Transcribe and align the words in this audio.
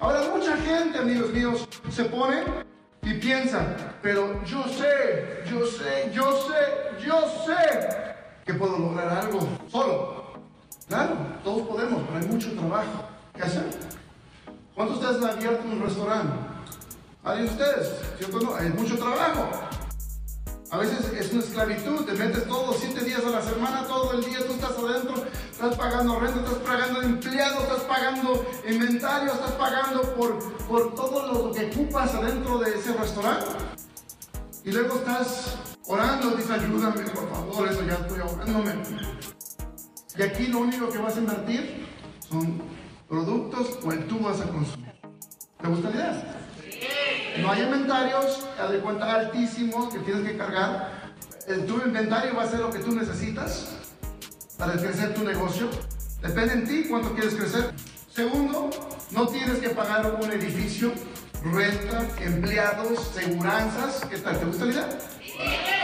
Ahora 0.00 0.22
mucha 0.34 0.56
gente, 0.56 0.98
amigos 0.98 1.30
míos, 1.30 1.68
se 1.90 2.04
pone 2.04 2.42
y 3.02 3.14
piensa, 3.14 3.76
pero 4.02 4.42
yo 4.44 4.64
sé, 4.64 5.44
yo 5.44 5.66
sé, 5.66 6.10
yo 6.14 6.48
sé, 6.48 7.04
yo 7.04 7.20
sé 7.44 7.88
que 8.46 8.54
puedo 8.54 8.78
lograr 8.78 9.08
algo 9.10 9.40
solo. 9.70 10.24
Claro, 10.88 11.16
todos 11.44 11.68
podemos, 11.68 12.02
pero 12.06 12.18
hay 12.18 12.26
mucho 12.28 12.50
trabajo 12.52 13.04
que 13.34 13.42
hacer. 13.42 13.66
¿Cuántos 14.74 15.00
de 15.00 15.06
ustedes 15.06 15.22
han 15.22 15.36
abierto 15.36 15.68
un 15.68 15.82
restaurante? 15.82 16.32
¿Alguien 17.22 17.46
de 17.46 17.52
ustedes? 17.52 17.92
¿Cierto 18.16 18.40
no? 18.40 18.54
Hay 18.54 18.70
mucho 18.70 18.96
trabajo. 18.96 19.50
A 20.70 20.78
veces 20.78 21.12
es 21.12 21.32
una 21.32 21.42
esclavitud, 21.42 22.06
te 22.06 22.12
metes 22.12 22.46
todos 22.48 22.78
siete 22.78 23.04
días 23.04 23.22
a 23.26 23.30
la 23.30 23.42
semana, 23.42 23.84
todo 23.86 24.14
el 24.14 24.24
día 24.24 24.38
tú 24.46 24.54
estás 24.54 24.78
adentro, 24.78 25.24
estás 25.50 25.76
pagando 25.76 26.18
renta, 26.18 26.38
estás 26.38 26.58
pagando 26.58 27.02
estás 27.60 27.82
pagando 27.82 28.44
inventario, 28.68 29.32
estás 29.32 29.52
pagando 29.52 30.02
por, 30.14 30.38
por 30.66 30.94
todo 30.94 31.32
lo 31.32 31.52
que 31.52 31.66
ocupas 31.66 32.14
adentro 32.14 32.58
de 32.58 32.78
ese 32.78 32.92
restaurante. 32.92 33.46
Y 34.64 34.72
luego 34.72 34.96
estás 34.96 35.56
orando, 35.86 36.30
dices 36.32 36.50
ayúdame, 36.50 37.02
por 37.02 37.30
favor, 37.30 37.68
eso 37.68 37.82
ya 37.82 37.94
estoy 37.94 38.20
ahogándome. 38.20 38.74
Y 40.16 40.22
aquí 40.22 40.46
lo 40.48 40.60
único 40.60 40.88
que 40.88 40.98
vas 40.98 41.16
a 41.16 41.20
invertir 41.20 41.86
son 42.28 42.62
productos 43.08 43.78
o 43.82 43.92
el 43.92 44.06
tú 44.06 44.18
vas 44.20 44.40
a 44.40 44.44
consumir. 44.44 44.92
¿Te 45.60 45.68
gusta 45.68 45.90
la 45.90 45.96
idea? 45.96 46.36
No 47.40 47.50
hay 47.50 47.62
inventarios, 47.62 48.46
de 48.70 48.78
cuenta 48.80 49.14
altísimos 49.14 49.92
que 49.92 50.00
tienes 50.00 50.28
que 50.28 50.36
cargar. 50.36 51.12
El, 51.46 51.66
tu 51.66 51.80
inventario 51.80 52.36
va 52.36 52.42
a 52.42 52.46
ser 52.46 52.60
lo 52.60 52.70
que 52.70 52.80
tú 52.80 52.94
necesitas 52.94 53.68
para 54.58 54.74
crecer 54.74 55.14
tu 55.14 55.24
negocio. 55.24 55.68
Depende 56.22 56.52
en 56.52 56.66
ti 56.66 56.84
cuánto 56.88 57.14
quieres 57.14 57.34
crecer. 57.34 57.72
Segundo, 58.14 58.70
no 59.12 59.26
tienes 59.28 59.58
que 59.58 59.70
pagar 59.70 60.18
un 60.20 60.30
edificio, 60.30 60.92
renta, 61.42 62.06
empleados, 62.20 63.12
seguranzas. 63.14 64.04
¿Qué 64.10 64.18
tal? 64.18 64.38
¿Te 64.38 64.44
gusta 64.44 64.64
la 64.66 64.72
idea? 64.72 65.79